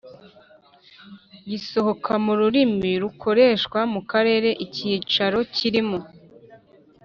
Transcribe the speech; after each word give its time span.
gisohoka 1.49 2.11
mu 2.25 2.33
rurimi 2.39 2.89
rukoreshwa 3.03 3.79
mu 3.93 4.01
karere 4.11 4.49
icyicaro 4.65 5.37
kirimo 5.55 5.99